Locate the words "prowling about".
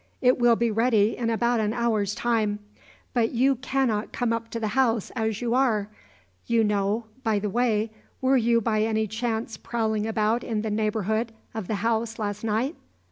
9.57-10.43